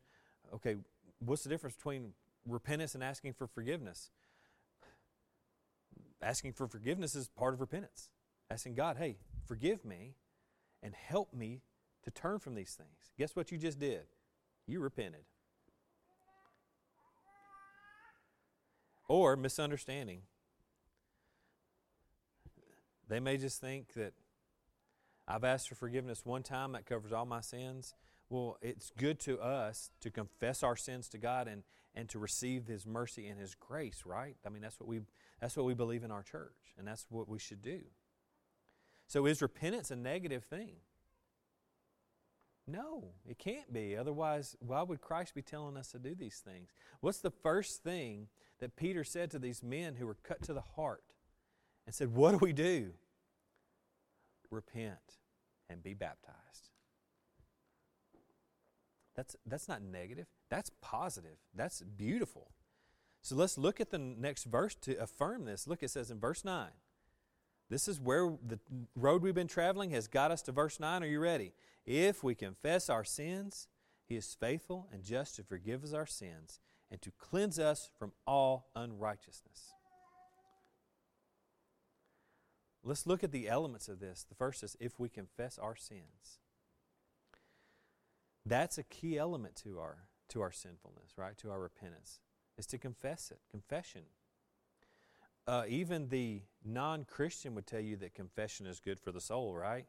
[0.54, 0.77] okay,
[1.19, 2.13] what's the difference between
[2.47, 4.10] repentance and asking for forgiveness?
[6.21, 8.08] Asking for forgiveness is part of repentance.
[8.49, 10.13] Asking God, hey, forgive me
[10.82, 11.60] and help me
[12.04, 13.12] to turn from these things.
[13.17, 14.04] Guess what you just did?
[14.65, 15.25] You repented.
[19.12, 20.21] Or misunderstanding.
[23.10, 24.13] They may just think that
[25.28, 27.93] I've asked for forgiveness one time, that covers all my sins.
[28.30, 32.67] Well, it's good to us to confess our sins to God and, and to receive
[32.67, 34.38] His mercy and His grace, right?
[34.45, 35.02] I mean, that's what, we,
[35.41, 37.82] that's what we believe in our church, and that's what we should do.
[39.08, 40.78] So, is repentance a negative thing?
[42.67, 43.97] No, it can't be.
[43.97, 46.69] Otherwise, why would Christ be telling us to do these things?
[47.00, 48.28] What's the first thing
[48.60, 51.04] that Peter said to these men who were cut to the heart
[51.86, 52.91] and said, What do we do?
[54.50, 55.17] Repent
[55.69, 56.69] and be baptized.
[59.15, 62.52] That's, that's not negative, that's positive, that's beautiful.
[63.21, 65.67] So let's look at the next verse to affirm this.
[65.67, 66.69] Look, it says in verse 9.
[67.72, 68.60] This is where the
[68.98, 71.04] road we've been traveling has got us to verse 9.
[71.04, 71.54] Are you ready?
[71.86, 73.70] If we confess our sins,
[74.06, 76.60] He is faithful and just to forgive us our sins
[76.92, 79.72] and to cleanse us from all unrighteousness.
[82.84, 84.26] Let's look at the elements of this.
[84.28, 86.40] The first is if we confess our sins.
[88.46, 91.38] That's a key element to our to our sinfulness, right?
[91.38, 92.20] To our repentance,
[92.58, 93.40] is to confess it.
[93.50, 94.02] Confession.
[95.47, 99.86] Uh, even the non-Christian would tell you that confession is good for the soul, right?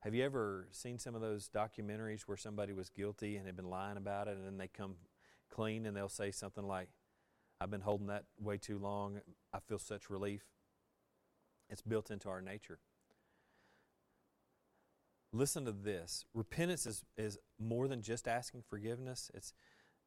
[0.00, 3.70] Have you ever seen some of those documentaries where somebody was guilty and had been
[3.70, 4.96] lying about it, and then they come
[5.48, 6.88] clean and they'll say something like,
[7.60, 9.20] I've been holding that way too long.
[9.52, 10.42] I feel such relief.
[11.68, 12.80] It's built into our nature.
[15.32, 19.54] Listen to this repentance is, is more than just asking forgiveness, it's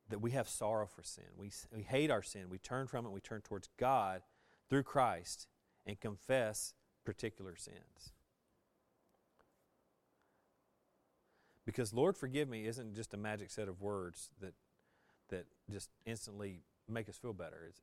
[0.10, 1.26] that we have sorrow for sin.
[1.38, 2.50] We, we hate our sin.
[2.50, 3.12] We turn from it.
[3.12, 4.22] We turn towards God
[4.70, 5.48] through Christ
[5.86, 8.13] and confess particular sins.
[11.65, 14.54] Because Lord forgive me isn't just a magic set of words that
[15.30, 17.65] that just instantly make us feel better.
[17.68, 17.82] It's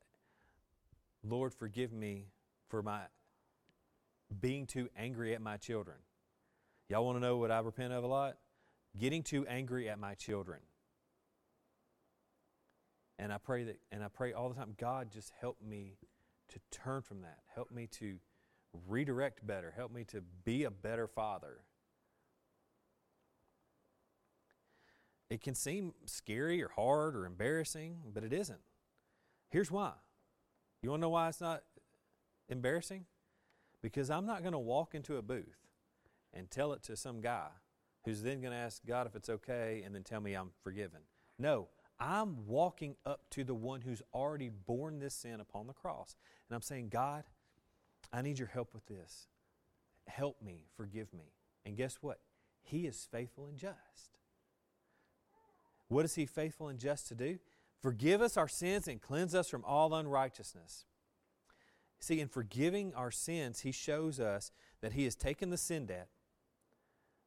[1.25, 2.27] Lord forgive me
[2.69, 3.01] for my
[4.41, 5.97] being too angry at my children.
[6.89, 8.37] Y'all want to know what I repent of a lot?
[8.99, 10.61] Getting too angry at my children.
[13.18, 15.96] And I pray that and I pray all the time, God just help me
[16.48, 17.38] to turn from that.
[17.55, 18.16] Help me to
[18.88, 19.72] redirect better.
[19.75, 21.59] Help me to be a better father.
[25.31, 28.61] It can seem scary or hard or embarrassing, but it isn't.
[29.48, 29.92] Here's why.
[30.83, 31.62] You want to know why it's not
[32.48, 33.07] embarrassing?
[33.83, 35.68] Because I'm not going to walk into a booth
[36.35, 37.48] and tell it to some guy
[38.05, 41.01] who's then going to ask God if it's okay and then tell me I'm forgiven.
[41.38, 41.68] No,
[41.99, 46.17] I'm walking up to the one who's already borne this sin upon the cross.
[46.49, 47.25] And I'm saying, God,
[48.13, 49.29] I need your help with this.
[50.09, 51.33] Help me, forgive me.
[51.65, 52.19] And guess what?
[52.63, 54.19] He is faithful and just.
[55.89, 57.39] What is He faithful and just to do?
[57.81, 60.85] Forgive us our sins and cleanse us from all unrighteousness.
[62.01, 64.51] See, in forgiving our sins, He shows us
[64.81, 66.09] that He has taken the sin debt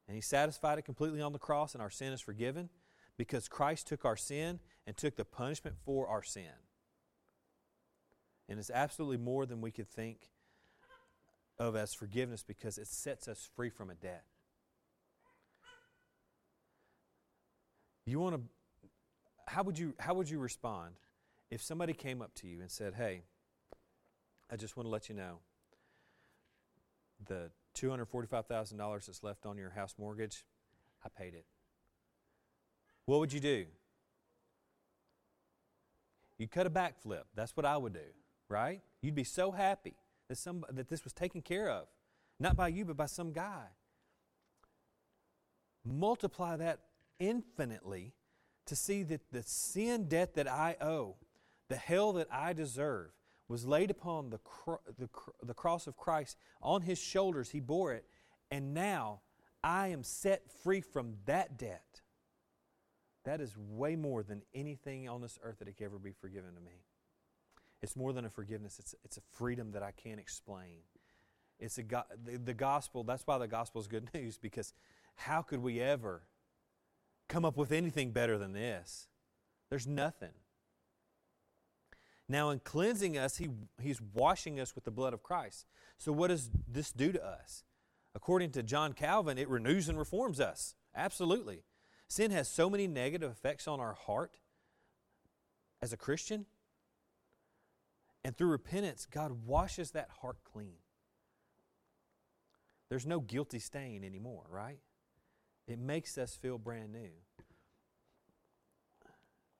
[0.06, 2.68] and He satisfied it completely on the cross, and our sin is forgiven
[3.16, 6.44] because Christ took our sin and took the punishment for our sin.
[8.48, 10.30] And it's absolutely more than we could think
[11.58, 14.24] of as forgiveness because it sets us free from a debt.
[18.04, 18.42] You want to
[19.48, 20.94] how would you how would you respond
[21.50, 23.22] if somebody came up to you and said, "Hey,
[24.50, 25.40] I just want to let you know
[27.26, 30.44] the $245,000 that's left on your house mortgage,
[31.04, 31.46] I paid it."
[33.06, 33.66] What would you do?
[36.38, 37.22] You'd cut a backflip.
[37.34, 38.00] That's what I would do,
[38.48, 38.82] right?
[39.00, 39.94] You'd be so happy
[40.28, 41.86] that some that this was taken care of,
[42.38, 43.66] not by you but by some guy.
[45.84, 46.80] Multiply that
[47.18, 48.12] infinitely
[48.66, 51.14] to see that the sin debt that I owe,
[51.68, 53.12] the hell that I deserve,
[53.48, 56.36] was laid upon the, cro- the, cr- the cross of Christ.
[56.60, 58.04] On his shoulders, he bore it.
[58.50, 59.20] And now
[59.62, 62.00] I am set free from that debt.
[63.26, 66.54] That is way more than anything on this earth that it could ever be forgiven
[66.54, 66.84] to me.
[67.82, 70.78] It's more than a forgiveness, it's, it's a freedom that I can't explain.
[71.58, 74.72] It's a the, the gospel, that's why the gospel is good news, because
[75.16, 76.22] how could we ever
[77.28, 79.08] come up with anything better than this?
[79.70, 80.32] There's nothing.
[82.28, 83.48] Now, in cleansing us, he,
[83.80, 85.66] He's washing us with the blood of Christ.
[85.98, 87.64] So, what does this do to us?
[88.14, 90.74] According to John Calvin, it renews and reforms us.
[90.94, 91.62] Absolutely.
[92.08, 94.38] Sin has so many negative effects on our heart
[95.82, 96.46] as a Christian.
[98.24, 100.78] And through repentance, God washes that heart clean.
[102.88, 104.78] There's no guilty stain anymore, right?
[105.66, 107.10] It makes us feel brand new.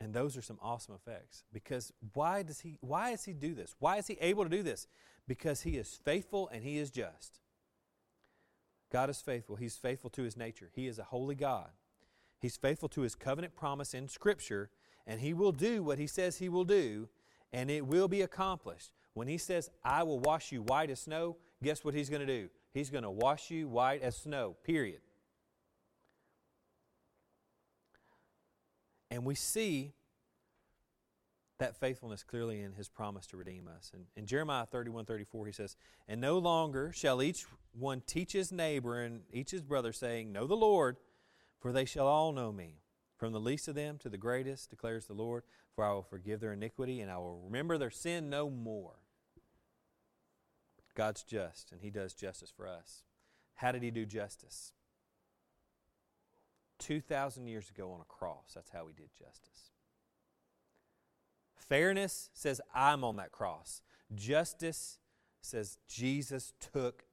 [0.01, 1.45] And those are some awesome effects.
[1.53, 3.75] Because why does he why does he do this?
[3.79, 4.87] Why is he able to do this?
[5.27, 7.41] Because he is faithful and he is just.
[8.93, 9.57] God is faithful.
[9.57, 10.71] He's faithful to his nature.
[10.73, 11.71] He is a holy God.
[12.41, 14.71] He's faithful to his covenant promise in Scripture,
[15.07, 17.09] and he will do what he says he will do,
[17.53, 18.93] and it will be accomplished.
[19.15, 22.27] When he says, I will wash you white as snow, guess what he's going to
[22.27, 22.49] do?
[22.75, 25.01] He's going to wash you white as snow, period.
[29.11, 29.95] And we see
[31.59, 33.91] that faithfulness clearly in his promise to redeem us.
[33.95, 35.77] And in Jeremiah 31 34, he says,
[36.07, 40.47] And no longer shall each one teach his neighbor and each his brother, saying, Know
[40.47, 40.97] the Lord,
[41.67, 42.77] for they shall all know me.
[43.17, 45.43] From the least of them to the greatest, declares the Lord,
[45.75, 49.01] for I will forgive their iniquity and I will remember their sin no more.
[50.95, 53.03] God's just, and He does justice for us.
[53.57, 54.75] How did He do justice?
[56.79, 59.73] 2,000 years ago on a cross, that's how He did justice.
[61.57, 63.83] Fairness says, I'm on that cross.
[64.15, 65.01] Justice
[65.41, 67.07] says, Jesus took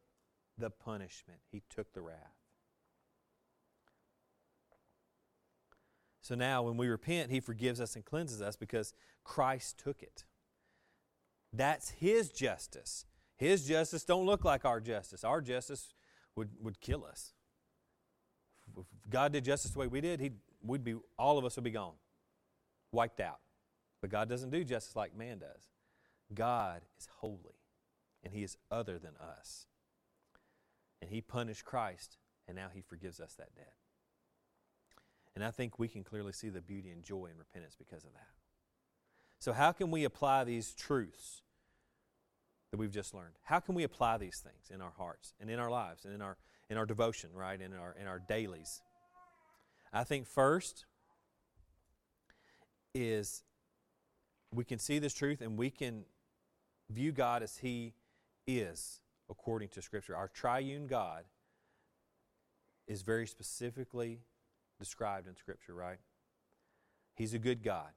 [0.59, 2.42] the punishment, He took the wrath.
[6.23, 8.93] So now, when we repent, He forgives us and cleanses us because
[9.25, 10.23] Christ took it.
[11.51, 13.05] That's His justice.
[13.35, 15.25] His justice don't look like our justice.
[15.25, 15.93] Our justice
[16.37, 17.33] would, would kill us.
[18.77, 21.65] If God did justice the way we did, he'd, we'd be, all of us would
[21.65, 21.95] be gone,
[22.93, 23.39] wiped out.
[23.99, 25.71] But God doesn't do justice like man does.
[26.33, 27.59] God is holy,
[28.23, 29.67] and He is other than us.
[31.01, 32.17] And He punished Christ,
[32.47, 33.73] and now He forgives us that debt.
[35.35, 38.13] And I think we can clearly see the beauty and joy in repentance because of
[38.13, 38.27] that.
[39.39, 41.41] So, how can we apply these truths
[42.71, 43.33] that we've just learned?
[43.43, 46.21] How can we apply these things in our hearts and in our lives and in
[46.21, 46.37] our,
[46.69, 47.59] in our devotion, right?
[47.59, 48.81] In our, in our dailies?
[49.91, 50.85] I think first
[52.95, 53.43] is
[54.53, 56.05] we can see this truth and we can
[56.89, 57.93] view God as He
[58.47, 60.15] is according to Scripture.
[60.15, 61.25] Our triune God
[62.87, 64.19] is very specifically
[64.83, 65.99] described in Scripture, right?
[67.15, 67.91] He's a good God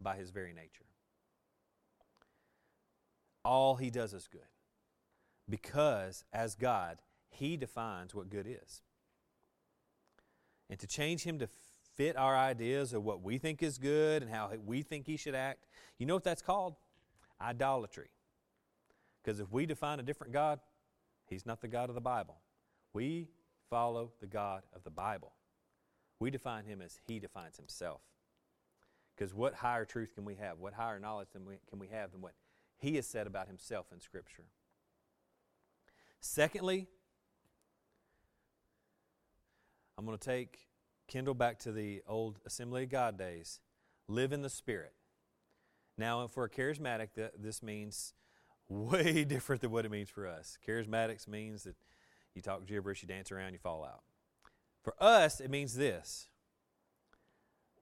[0.00, 0.84] by his very nature.
[3.42, 4.50] All he does is good.
[5.48, 6.98] Because, as God,
[7.30, 8.82] he defines what good is.
[10.68, 11.48] And to change him to
[11.94, 15.34] fit our ideas of what we think is good and how we think he should
[15.34, 15.64] act,
[15.98, 16.74] you know what that's called?
[17.40, 18.10] Idolatry.
[19.22, 20.60] Because if we define a different God,
[21.28, 22.40] he's not the God of the Bible.
[22.92, 23.28] We
[23.70, 25.32] follow the God of the Bible.
[26.18, 28.00] We define him as he defines himself.
[29.14, 30.58] Because what higher truth can we have?
[30.58, 32.34] What higher knowledge we, can we have than what
[32.78, 34.44] he has said about himself in Scripture?
[36.20, 36.86] Secondly,
[39.96, 40.66] I'm going to take
[41.08, 43.60] Kendall back to the old Assembly of God days.
[44.08, 44.92] Live in the Spirit.
[45.96, 47.08] Now, for a charismatic,
[47.38, 48.12] this means
[48.68, 50.58] way different than what it means for us.
[50.66, 51.76] Charismatics means that
[52.34, 54.02] you talk gibberish, you dance around, you fall out.
[54.86, 56.28] For us, it means this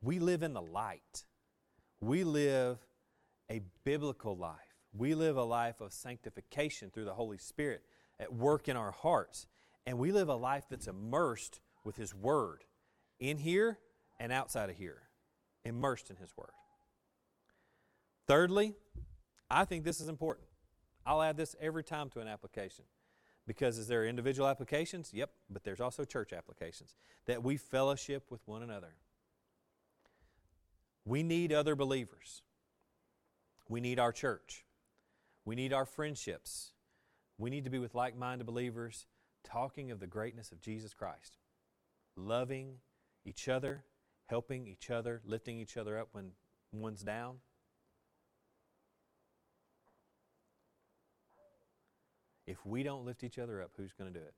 [0.01, 1.25] we live in the light,
[2.01, 2.79] we live
[3.51, 4.57] a biblical life.
[4.97, 7.83] We live a life of sanctification through the Holy Spirit
[8.19, 9.47] at work in our hearts.
[9.85, 12.65] And we live a life that's immersed with His Word
[13.21, 13.79] in here
[14.19, 15.03] and outside of here,
[15.63, 16.53] immersed in His Word.
[18.27, 18.77] Thirdly,
[19.51, 20.47] I think this is important.
[21.05, 22.87] I'll add this every time to an application.
[23.47, 25.11] Because is there individual applications?
[25.12, 26.95] Yep, but there's also church applications.
[27.26, 28.95] That we fellowship with one another.
[31.05, 32.42] We need other believers.
[33.68, 34.64] We need our church.
[35.45, 36.72] We need our friendships.
[37.36, 39.07] We need to be with like minded believers
[39.42, 41.36] talking of the greatness of Jesus Christ,
[42.16, 42.76] loving
[43.26, 43.84] each other,
[44.26, 46.30] helping each other, lifting each other up when
[46.72, 47.36] one's down.
[52.47, 54.34] If we don't lift each other up, who's going to do it?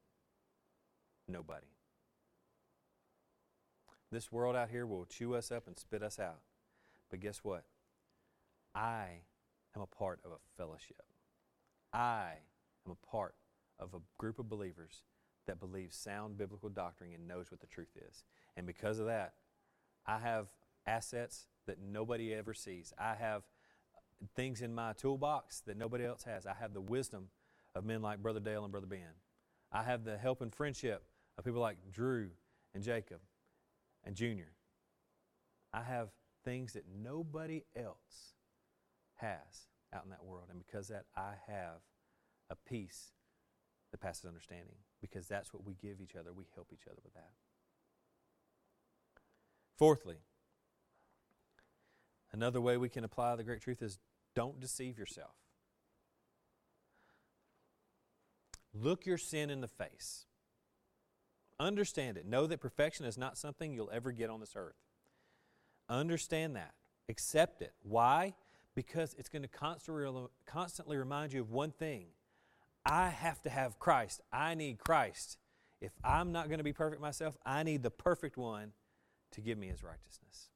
[1.28, 1.66] Nobody.
[4.12, 6.40] This world out here will chew us up and spit us out.
[7.10, 7.64] But guess what?
[8.74, 9.06] I
[9.74, 11.02] am a part of a fellowship.
[11.92, 12.34] I
[12.86, 13.34] am a part
[13.80, 15.02] of a group of believers
[15.46, 18.24] that believes sound biblical doctrine and knows what the truth is.
[18.56, 19.34] And because of that,
[20.06, 20.46] I have
[20.86, 22.92] assets that nobody ever sees.
[22.98, 23.42] I have
[24.34, 26.46] things in my toolbox that nobody else has.
[26.46, 27.28] I have the wisdom
[27.76, 29.00] of men like Brother Dale and Brother Ben.
[29.70, 31.04] I have the help and friendship
[31.36, 32.30] of people like Drew
[32.74, 33.20] and Jacob
[34.04, 34.52] and Junior.
[35.72, 36.08] I have
[36.44, 38.34] things that nobody else
[39.16, 40.46] has out in that world.
[40.50, 41.82] And because that, I have
[42.48, 43.12] a peace
[43.90, 44.76] that passes understanding.
[45.00, 46.32] Because that's what we give each other.
[46.32, 47.30] We help each other with that.
[49.76, 50.16] Fourthly,
[52.32, 53.98] another way we can apply the great truth is
[54.34, 55.34] don't deceive yourself.
[58.82, 60.26] Look your sin in the face.
[61.58, 62.26] Understand it.
[62.26, 64.76] Know that perfection is not something you'll ever get on this earth.
[65.88, 66.74] Understand that.
[67.08, 67.72] Accept it.
[67.82, 68.34] Why?
[68.74, 69.48] Because it's going to
[70.44, 72.06] constantly, remind you of one thing
[72.84, 74.20] I have to have Christ.
[74.32, 75.38] I need Christ.
[75.80, 78.72] If I'm not going to be perfect myself, I need the perfect one
[79.32, 80.50] to give me his righteousness.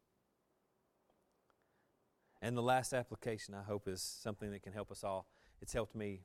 [2.43, 5.27] And the last application, I hope, is something that can help us all.
[5.61, 6.23] It's helped me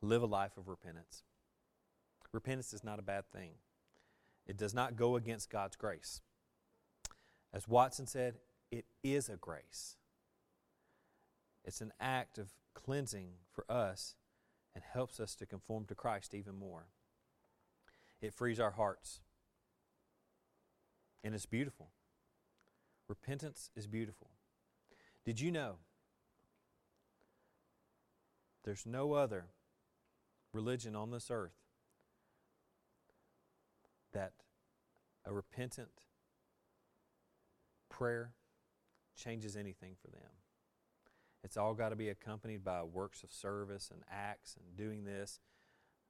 [0.00, 1.22] live a life of repentance.
[2.32, 3.52] Repentance is not a bad thing,
[4.46, 6.20] it does not go against God's grace.
[7.52, 8.34] As Watson said,
[8.70, 9.96] it is a grace.
[11.64, 14.14] It's an act of cleansing for us
[14.74, 16.88] and helps us to conform to Christ even more.
[18.20, 19.20] It frees our hearts.
[21.24, 21.88] And it's beautiful.
[23.08, 24.28] Repentance is beautiful.
[25.24, 25.76] Did you know
[28.64, 29.46] there's no other
[30.58, 31.54] religion on this earth
[34.12, 34.32] that
[35.24, 36.02] a repentant
[37.88, 38.32] prayer
[39.14, 40.32] changes anything for them.
[41.44, 45.38] It's all got to be accompanied by works of service and acts and doing this,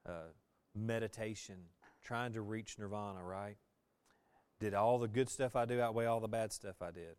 [0.08, 0.32] uh,
[0.74, 1.56] meditation,
[2.02, 3.58] trying to reach nirvana, right?
[4.60, 7.16] Did all the good stuff I do outweigh all the bad stuff I did?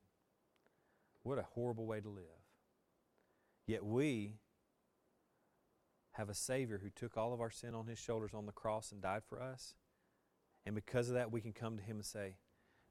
[1.22, 2.24] What a horrible way to live.
[3.68, 4.34] Yet we
[6.14, 8.92] have a Savior who took all of our sin on His shoulders on the cross
[8.92, 9.76] and died for us.
[10.66, 12.36] And because of that, we can come to Him and say,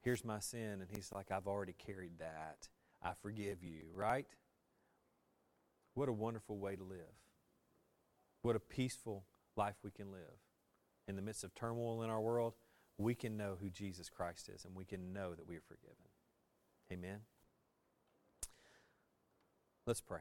[0.00, 0.80] Here's my sin.
[0.80, 2.68] And He's like, I've already carried that.
[3.02, 4.26] I forgive you, right?
[5.94, 6.98] What a wonderful way to live.
[8.42, 9.24] What a peaceful
[9.56, 10.38] life we can live.
[11.08, 12.54] In the midst of turmoil in our world,
[12.98, 15.96] we can know who Jesus Christ is and we can know that we are forgiven.
[16.92, 17.20] Amen.
[19.86, 20.20] Let's pray.